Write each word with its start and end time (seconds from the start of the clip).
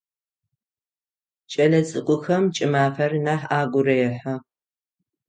Кӏэлэцӏыкӏухэм 1.51 2.43
кӏымафэр 2.55 3.11
нахь 3.25 3.45
агу 3.59 3.81
рехьы. 3.85 4.35